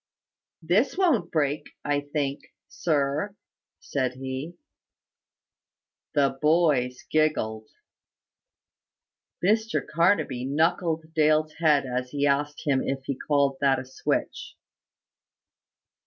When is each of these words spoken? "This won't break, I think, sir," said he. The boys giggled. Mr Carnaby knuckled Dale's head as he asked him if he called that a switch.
"This 0.63 0.97
won't 0.97 1.31
break, 1.31 1.75
I 1.85 1.99
think, 1.99 2.41
sir," 2.67 3.35
said 3.79 4.15
he. 4.15 4.55
The 6.15 6.39
boys 6.41 7.03
giggled. 7.11 7.67
Mr 9.45 9.85
Carnaby 9.87 10.43
knuckled 10.45 11.13
Dale's 11.13 11.53
head 11.59 11.85
as 11.85 12.09
he 12.09 12.25
asked 12.25 12.63
him 12.65 12.81
if 12.81 13.03
he 13.05 13.15
called 13.15 13.57
that 13.61 13.77
a 13.77 13.85
switch. 13.85 14.55